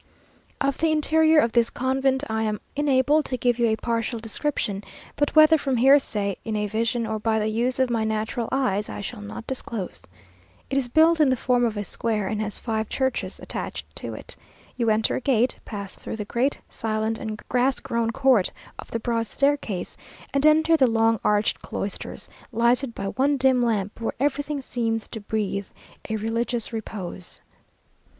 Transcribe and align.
Of 0.59 0.79
the 0.79 0.91
interior 0.91 1.37
of 1.39 1.51
this 1.51 1.69
convent 1.69 2.23
I 2.27 2.41
am 2.41 2.59
enabled 2.75 3.23
to 3.25 3.37
give 3.37 3.59
you 3.59 3.67
a 3.67 3.75
partial 3.75 4.17
description, 4.17 4.83
but 5.15 5.35
whether 5.35 5.59
from 5.59 5.77
hearsay, 5.77 6.37
in 6.43 6.55
a 6.55 6.65
vision, 6.65 7.05
or 7.05 7.19
by 7.19 7.37
the 7.37 7.49
use 7.49 7.77
of 7.77 7.91
my 7.91 8.03
natural 8.03 8.49
eyes, 8.51 8.89
I 8.89 8.99
shall 9.01 9.21
not 9.21 9.45
disclose. 9.45 10.03
It 10.71 10.77
is 10.79 10.87
built 10.87 11.19
in 11.19 11.29
the 11.29 11.35
form 11.37 11.63
of 11.63 11.77
a 11.77 11.83
square, 11.83 12.25
and 12.27 12.41
has 12.41 12.57
five 12.57 12.89
churches 12.89 13.39
attached 13.41 13.95
to 13.97 14.15
it. 14.15 14.35
You 14.75 14.89
enter 14.89 15.17
a 15.17 15.21
gate, 15.21 15.59
pass 15.65 15.93
through 15.93 16.15
the 16.15 16.25
great, 16.25 16.59
silent, 16.67 17.19
and 17.19 17.39
grass 17.47 17.79
grown 17.79 18.09
court 18.09 18.51
up 18.79 18.87
the 18.87 18.97
broad 18.99 19.27
staircase, 19.27 19.97
and 20.33 20.43
enter 20.47 20.75
the 20.75 20.87
long, 20.89 21.19
arched 21.23 21.61
cloisters, 21.61 22.27
lighted 22.51 22.95
by 22.95 23.05
one 23.05 23.37
dim 23.37 23.61
lamp, 23.61 24.01
where 24.01 24.15
everything 24.19 24.61
seems 24.61 25.07
to 25.09 25.19
breathe 25.21 25.67
a 26.09 26.15
religious 26.15 26.73
repose.... 26.73 27.39